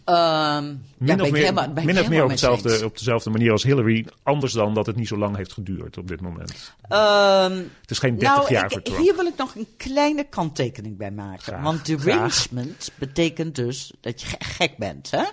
[0.09, 3.63] Um, min ja, of meer, helemaal, min of meer op, hetzelfde, op dezelfde manier als
[3.63, 4.05] Hillary.
[4.23, 6.73] Anders dan dat het niet zo lang heeft geduurd op dit moment.
[6.89, 8.87] Um, het is geen 30 nou, jaar ik.
[8.87, 11.43] Hier wil ik nog een kleine kanttekening bij maken.
[11.43, 15.23] Graag, Want derangement betekent dus dat je gek bent, hè?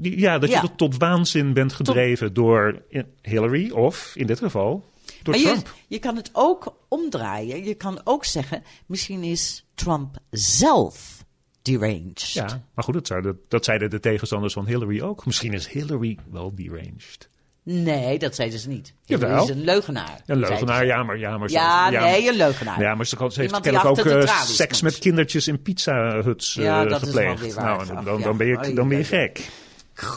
[0.00, 0.68] Ja, dat je Ja.
[0.76, 2.82] tot waanzin bent gedreven door
[3.22, 4.84] Hillary of in dit geval
[5.22, 5.66] door maar Trump.
[5.66, 7.64] Je, je kan het ook omdraaien.
[7.64, 11.21] Je kan ook zeggen, misschien is Trump zelf
[11.62, 12.30] deranged.
[12.32, 15.26] Ja, maar goed, dat, zouden, dat zeiden de tegenstanders van Hillary ook.
[15.26, 17.28] Misschien is Hillary wel deranged.
[17.64, 18.94] Nee, dat zeiden ze niet.
[19.04, 19.44] Hillary Jawel.
[19.44, 20.20] is een leugenaar.
[20.26, 21.18] Een leugenaar, ja, maar...
[21.18, 22.80] Ja, maar ze- Ja, ja, nee, een leugenaar.
[22.80, 24.90] Ja, maar ze, ze heeft kennelijk ook eh, seks moet.
[24.90, 27.54] met kindertjes in pizza huts eh, Ja, dat is wel gepleegd.
[27.54, 29.48] weer waar, nou, dan, dan, ben je, dan ben je gek.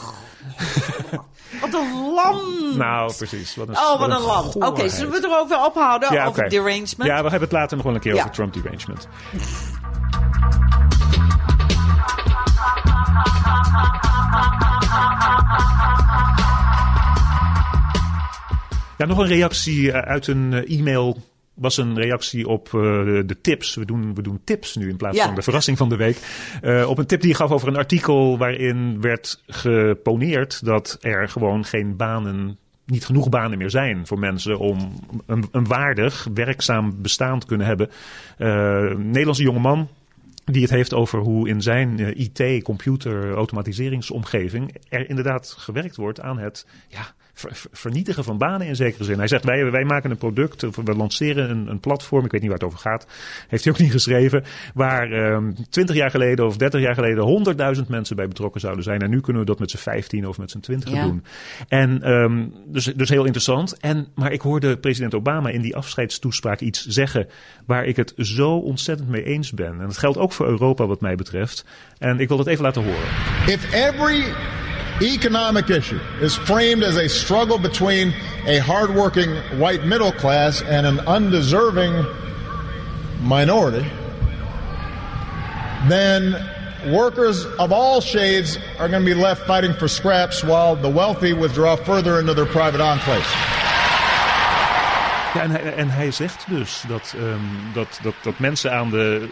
[1.60, 2.76] Wat een land!
[2.76, 3.54] Nou, precies.
[3.56, 4.54] Wat een, oh, wat een land.
[4.54, 6.12] Oké, zullen we erover ophouden?
[6.12, 6.48] Ja, over oké.
[6.50, 6.96] derangement?
[7.10, 8.18] Ja, we hebben het later nog wel een keer Ja.
[8.18, 9.08] over Trump derangement.
[18.96, 21.18] Ja, nog een reactie eh, uit een eh, e-mail.
[21.54, 22.72] Was een reactie op eh,
[23.26, 23.74] de, tips.
[23.74, 25.24] We doen, we doen tips nu in plaats Ja.
[25.24, 26.16] van de verrassing van de week.
[26.86, 31.64] Op een tip die je gaf over een artikel waarin werd geponeerd dat er gewoon
[31.64, 37.38] geen banen niet genoeg banen meer zijn voor mensen om een, een waardig, werkzaam bestaan
[37.38, 37.90] te kunnen hebben.
[38.38, 39.88] Een Nederlandse jongeman
[40.52, 46.20] die het heeft over hoe in zijn eh, IT, computer, automatiseringsomgeving er inderdaad gewerkt wordt
[46.20, 47.14] aan het ja,
[47.72, 49.18] vernietigen van banen in zekere zin.
[49.18, 52.40] Hij zegt, wij, wij maken een product, of we lanceren een, een platform, ik weet
[52.40, 53.06] niet waar het over gaat,
[53.48, 54.44] heeft hij ook niet geschreven,
[54.74, 57.24] waar ehm, 20 jaar geleden of 30 jaar geleden
[57.76, 59.00] 100.000 mensen bij betrokken zouden zijn.
[59.00, 61.02] En nu kunnen we dat met z'n 15 of met z'n 20 Ja.
[61.02, 61.24] doen.
[61.68, 63.76] En ehm, dus, dus heel interessant.
[63.76, 67.28] En, maar ik hoorde president Obama in die afscheidstoespraak iets zeggen
[67.66, 69.80] waar ik het zo ontzettend mee eens ben.
[69.80, 71.64] En dat geldt ook voor Europa wat mij betreft.
[71.98, 73.08] En ik wil dat even laten horen.
[73.46, 74.24] If every
[75.02, 78.14] economic issue is framed as a struggle between
[78.46, 82.06] a hardworking white middle class and an undeserving
[83.20, 83.86] minority,
[85.88, 86.34] then
[86.92, 91.32] workers of all shades are going to be left fighting for scraps while the wealthy
[91.32, 93.26] withdraw further into their private enclaves.
[95.34, 99.28] Ja, en, hij, en hij zegt dus dat, ehm, dat, dat, dat mensen aan de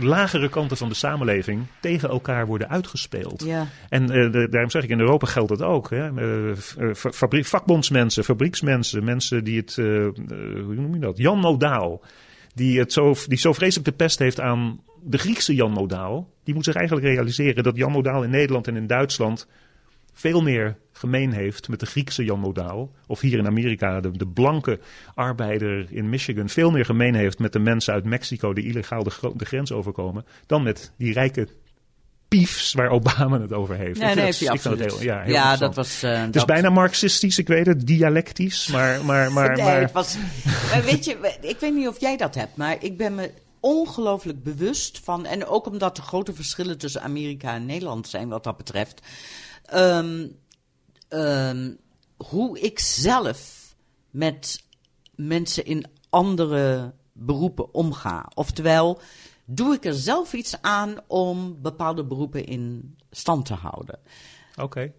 [0.00, 3.44] lagere kanten van de samenleving tegen elkaar worden uitgespeeld.
[3.44, 3.66] Ja.
[3.88, 5.90] En eh, de- daarom zeg ik, in Europa geldt dat ook.
[5.90, 6.16] Hè?
[6.16, 11.18] Eh, eh, fa- fabrie- vakbondsmensen, fabrieksmensen, mensen die het, hoe noem je dat?
[11.18, 12.02] Jan Modaal,
[12.54, 16.30] die, het zo, die zo vreselijk de pest heeft aan de Griekse Jan Modaal.
[16.44, 19.48] Die moet zich eigenlijk realiseren dat Jan Modaal in Nederland en in Duitsland
[20.18, 22.90] veel meer gemeen heeft met de Griekse Jan Modaal.
[23.06, 24.80] Of hier in Amerika de, de blanke
[25.14, 29.44] arbeider in Michigan veel meer gemeen heeft met de mensen uit Mexico die illegaal de,
[29.44, 30.24] grens overkomen.
[30.46, 31.48] Dan met die rijke
[32.28, 34.00] piefs waar Obama het over heeft.
[34.00, 36.02] Nee, Ik nee, vind ik heel, ja, heel ja, dat was...
[36.02, 39.04] eh, Het is dat- bijna marxistisch, ik weet het, dialectisch, maar...
[39.04, 40.16] maar, maar, nee, maar het was...
[40.70, 44.42] maar weet je, ik weet niet of jij dat hebt, maar ik ben me ongelooflijk
[44.42, 45.26] bewust van...
[45.26, 49.00] en ook omdat er grote verschillen tussen Amerika en Nederland zijn wat dat betreft...
[49.66, 50.28] ehm,
[51.08, 51.74] ehm,
[52.16, 53.74] hoe ik zelf
[54.10, 54.64] met
[55.14, 58.30] mensen in andere beroepen omga.
[58.34, 59.00] Oftewel,
[59.44, 63.98] doe ik er zelf iets aan om bepaalde beroepen in stand te houden.
[64.56, 64.92] Oké.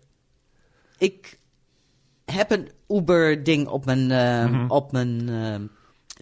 [0.97, 1.39] Ik
[2.25, 4.71] heb een Uber-ding op mijn, eh, Mhm.
[4.71, 5.29] op mijn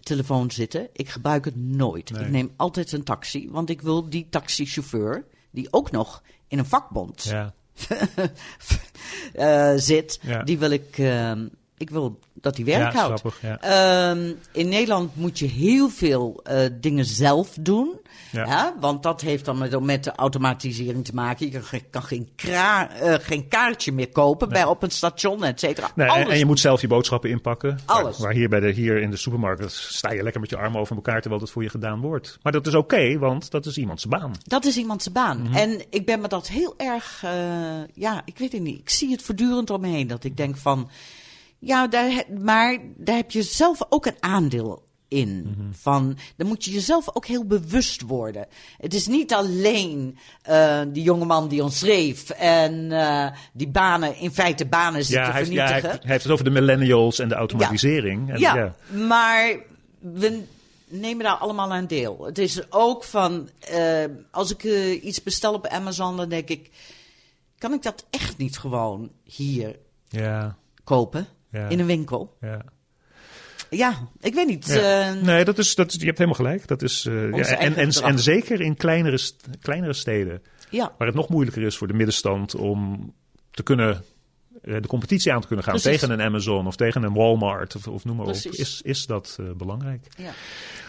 [0.02, 0.88] telefoon zitten.
[0.92, 2.10] Ik gebruik het nooit.
[2.10, 2.24] Nee.
[2.24, 6.66] Ik neem altijd een taxi, want ik wil die taxichauffeur, die ook nog in een
[6.66, 7.54] vakbond Ja.
[9.32, 10.42] eh, zit, Ja.
[10.42, 11.32] die wil ik, eh,
[11.78, 13.20] ik wil dat hij werk ja, houdt.
[13.20, 13.60] grappig, ja.
[13.60, 18.00] Ehm, in Nederland moet je heel veel eh, dingen zelf doen.
[18.32, 18.44] Ja.
[18.46, 21.50] Ja, want dat heeft dan met, met de automatisering te maken.
[21.50, 25.90] Je kan, geen- eh, geen kaartje meer kopen bij, op een station, et cetera.
[25.94, 27.78] Nee, en, je moet zelf je boodschappen inpakken.
[27.84, 28.16] Alles.
[28.18, 30.80] Waar, waar hier, bij de, hier in de supermarkt sta je lekker met je armen
[30.80, 32.38] over elkaar terwijl het voor je gedaan wordt.
[32.42, 34.32] Maar dat is oké, want dat is iemands baan.
[34.42, 35.42] Dat is iemand zijn baan.
[35.42, 35.54] Mhm.
[35.54, 37.32] En ik ben me dat heel erg, eh,
[37.94, 38.78] ja, ik weet het niet.
[38.80, 40.06] Ik zie het voortdurend om me heen.
[40.06, 40.90] Dat ik denk van,
[41.66, 45.42] ja, daar, maar daar heb je zelf ook een aandeel in.
[45.42, 45.72] Mhm.
[45.72, 48.46] Van, dan moet je jezelf ook heel bewust worden.
[48.78, 54.30] Het is niet alleen eh, die jongeman die ons schreef en eh, die banen, in
[54.30, 55.90] feite banen zitten Ja hij, heeft, ja, vernietigen.
[55.90, 58.30] hij, hij heeft het over de millennials en de automatisering.
[58.30, 59.56] En, Ja, maar
[59.98, 60.42] we
[60.86, 62.24] nemen daar allemaal aan deel.
[62.24, 64.64] Het is ook van, eh, als ik
[65.02, 66.70] iets bestel op Amazon, dan denk ik,
[67.58, 71.26] kan ik dat echt niet gewoon hier ja, kopen?
[71.50, 71.68] Ja.
[71.68, 72.36] In een winkel?
[72.40, 72.64] ja.
[73.70, 74.66] Ja, ik weet niet.
[74.66, 75.08] Ja.
[75.14, 76.66] eh, nee, dat is, dat is, je hebt helemaal gelijk.
[76.66, 81.06] Dat is, eh, ja, en, en, en zeker in kleinere, st- kleinere steden, ja, waar
[81.06, 83.12] het nog moeilijker is voor de middenstand om
[83.50, 84.04] te kunnen,
[84.62, 86.00] eh, de competitie aan te kunnen gaan Precies.
[86.00, 89.38] tegen een Amazon of tegen een Walmart of, of noem maar op, is, is dat
[89.56, 90.06] belangrijk.
[90.16, 90.30] ja.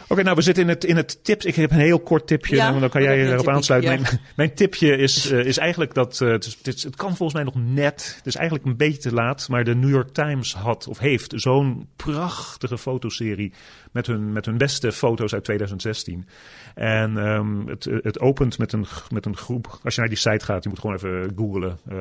[0.09, 1.45] Oké, nou we zitten in het, in het tips.
[1.45, 4.01] Ik heb een heel kort tipje, Ja, en dan kan wat jij erop aansluiten.
[4.01, 7.07] Mijn, mijn tipje is, eh, is eigenlijk dat, eh, het, is- het, is- het kan
[7.15, 10.09] volgens mij nog net, het is eigenlijk een beetje te laat, maar de New York
[10.13, 13.53] Times had of heeft zo'n prachtige fotoserie
[13.91, 16.27] met hun, met hun beste foto's uit 2016.
[16.75, 20.45] En ehm, het, het opent met een, met een groep, als je naar die site
[20.45, 21.79] gaat, je moet gewoon even googlen.
[21.89, 21.97] eh,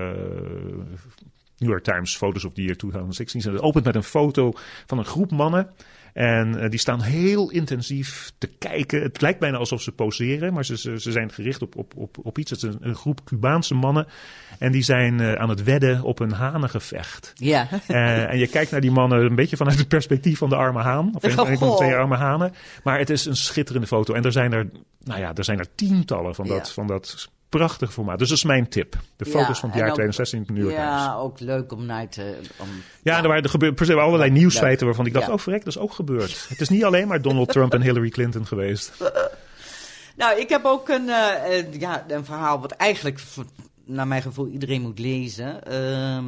[1.58, 3.40] New York Times Photos of the Year 2016.
[3.42, 4.52] En Het opent met een foto
[4.86, 5.68] van een groep mannen.
[6.16, 9.02] En eh, die staan heel intensief te kijken.
[9.02, 12.16] Het lijkt bijna alsof ze poseren, maar ze, ze, ze zijn gericht op, op, op,
[12.22, 12.50] op iets.
[12.50, 14.06] Het is een, een groep Cubaanse mannen.
[14.58, 17.32] En die zijn eh, aan het wedden op een hanengevecht.
[17.34, 17.68] ja.
[17.86, 20.80] Eh, en je kijkt naar die mannen een beetje vanuit het perspectief van de arme
[20.82, 21.10] haan.
[21.14, 22.52] Of een, van de twee arme hanen.
[22.82, 24.14] Maar het is een schitterende foto.
[24.14, 24.70] En er zijn er,
[25.04, 26.72] nou ja, er zijn er tientallen van dat, Ja.
[26.72, 28.18] van dat prachtige formaat.
[28.18, 28.96] Dus dat is mijn tip.
[29.16, 30.90] De Ja, foto's van het jaar ook- 2016 in New York Times.
[31.04, 32.38] ja, ook leuk om naar te...
[32.56, 32.68] Om,
[33.02, 34.96] Ja, er waren er waren allerlei Ja, nieuwsfeiten leuk.
[34.96, 36.46] waarvan ik dacht, oh verrek, dat is ook gebeurd.
[36.48, 38.92] Het is niet alleen maar Donald Trump en Hillary Clinton geweest.
[40.16, 43.20] Nou, ik heb ook een, eh, eh, ja, een verhaal wat eigenlijk,
[43.84, 45.64] naar mijn gevoel, iedereen moet lezen.
[45.64, 46.24] Ehm,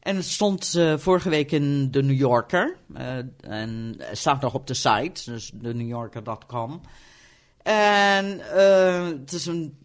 [0.00, 2.76] en het stond eh, vorige week in de New Yorker.
[2.94, 6.80] eh, en het staat nog op de site, dus de newyorker.com.
[7.62, 8.38] En
[9.20, 9.78] het is een,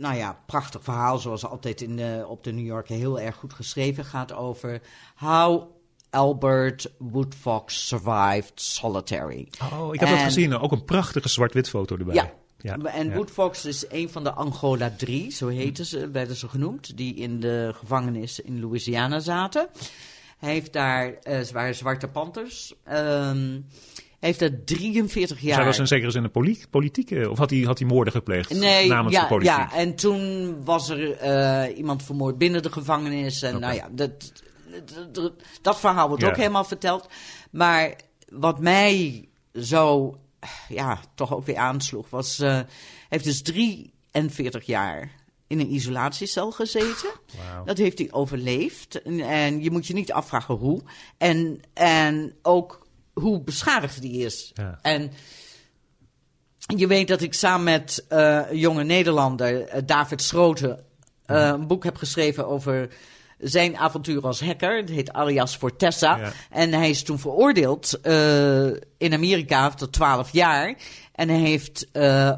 [0.00, 3.52] nou ja, prachtig verhaal, zoals altijd in de, op de New Yorker heel erg goed
[3.52, 4.04] geschreven.
[4.04, 4.80] gaat over
[5.16, 5.62] how
[6.10, 9.48] Albert Woodfox survived solitary.
[9.72, 10.58] Oh, ik heb dat En- gezien.
[10.58, 12.14] Ook een prachtige zwart-wit foto erbij.
[12.14, 12.30] Ja.
[12.62, 13.14] Ja, En ja.
[13.14, 17.40] Woodfox is een van de Angola 3, zo heten ze, werden ze genoemd, die in
[17.40, 19.68] de gevangenis in Louisiana zaten.
[20.38, 21.18] Hij heeft daar,
[21.52, 23.60] waren zwarte panters, ehm,
[24.20, 25.56] heeft daar 43 Dus jaar...
[25.56, 27.30] hij was in zekere zin een poli- politieke...
[27.30, 29.54] Of had hij, had hij moorden gepleegd Nee, namens ja, de politiek?
[29.56, 33.42] ja, en toen was er eh, iemand vermoord binnen de gevangenis.
[33.42, 34.32] En nou ja, dat,
[34.94, 36.28] dat, dat, dat verhaal wordt Ja.
[36.28, 37.08] ook helemaal verteld.
[37.50, 37.94] Maar
[38.28, 40.16] wat mij zo,
[40.68, 42.36] ja, toch ook weer aansloeg, was...
[42.36, 42.66] hij
[43.08, 45.10] heeft dus 43 jaar
[45.46, 47.10] in een isolatiecel gezeten.
[47.52, 47.64] Wauw.
[47.64, 49.02] Dat heeft hij overleefd.
[49.02, 50.80] En, en je moet je niet afvragen hoe.
[51.18, 54.50] En, en ook hoe beschadigd die is.
[54.54, 54.78] Ja.
[54.82, 55.10] En
[56.76, 60.84] je weet dat ik samen met een jonge Nederlander, eh, David Schroten,
[61.26, 62.88] eh, een boek heb geschreven over
[63.38, 64.76] zijn avontuur als hacker.
[64.76, 66.16] Het heet Alias Fortessa.
[66.16, 66.32] Ja.
[66.50, 68.00] En hij is toen veroordeeld
[68.98, 70.74] in Amerika tot 12 jaar.
[71.12, 71.86] En hij heeft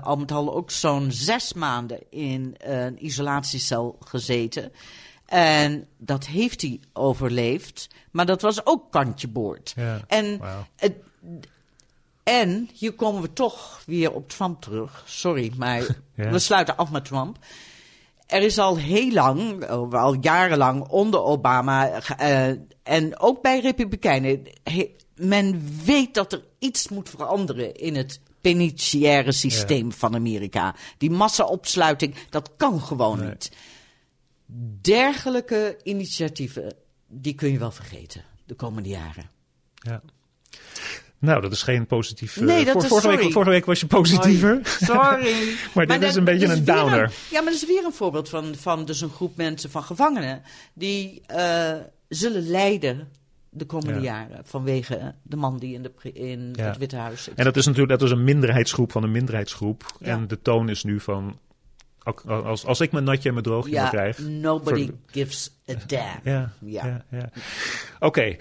[0.02, 4.72] al met al ook zo'n zes maanden in een isolatiecel gezeten.
[5.38, 7.88] En dat heeft hij overleefd.
[8.10, 9.72] Maar dat was ook kantje boord.
[9.76, 10.40] Ja, En,
[10.76, 10.94] het,
[12.22, 15.02] en hier komen we toch weer op Trump terug.
[15.06, 15.80] Sorry, maar
[16.14, 16.30] Ja.
[16.30, 17.38] we sluiten af met Trump.
[18.26, 22.48] Er is al heel lang, oh, al jarenlang onder Obama eh,
[22.82, 29.32] en ook bij Republikeinen, he- men weet dat er iets moet veranderen in het penitentiaire
[29.32, 30.74] systeem van Amerika.
[30.98, 33.28] Die massaopsluiting, dat kan gewoon Nee.
[33.28, 33.52] niet.
[34.80, 36.74] Dergelijke initiatieven,
[37.08, 39.30] die kun je wel vergeten de komende jaren.
[39.74, 40.02] Ja.
[41.18, 42.36] Nou, dat is geen positief.
[42.36, 44.60] eh, Nee, dat is- vorige, week, vorige week was je positiever.
[44.64, 45.34] Sorry.
[45.74, 47.12] Maar dit is een beetje een downer.
[47.30, 50.42] ja, maar dat is weer een voorbeeld van, van dus een groep mensen, van gevangenen,
[50.72, 51.72] die eh,
[52.08, 53.08] zullen lijden
[53.50, 54.04] de komende Ja.
[54.28, 56.64] jaren vanwege de man die in, de, pri- in Ja.
[56.66, 57.34] het Witte Huis zit.
[57.34, 59.96] En dat is natuurlijk dat is een minderheidsgroep van een minderheidsgroep.
[60.00, 60.06] Ja.
[60.06, 61.38] En de toon is nu van.
[62.04, 64.18] Ook- Als, als ik mijn natje en mijn droogje ja, krijg.
[64.18, 66.20] nobody Voor- gives a damn.
[66.24, 67.04] Ja, Ja.
[67.10, 67.30] ja.
[68.00, 68.36] Oké,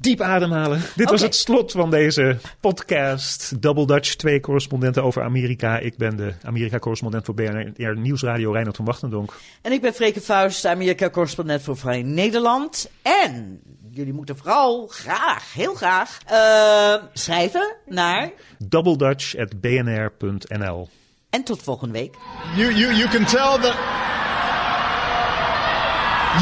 [0.00, 0.80] diep ademhalen.
[0.96, 3.62] Dit was het slot van deze podcast.
[3.62, 5.78] Double Dutch, twee correspondenten over Amerika.
[5.78, 9.34] Ik ben de Amerika-correspondent voor BNR Nieuwsradio, Reinhard van Wachtendonk.
[9.62, 12.90] En ik ben Freke Vuist, Amerika-correspondent voor Vrij Nederland.
[13.02, 18.30] En jullie moeten vooral graag, heel graag, eh, schrijven naar...
[18.58, 20.88] doubledutch.bnr.nl
[21.30, 22.14] En tot volgende week.
[22.56, 23.74] You, you, you can tell that.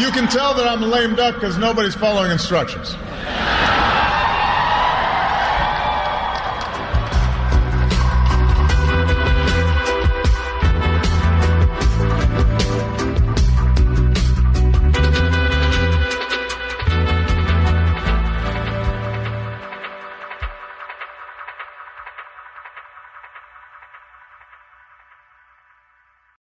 [0.00, 2.96] You can tell that I'm a lame duck because nobody's following instructions.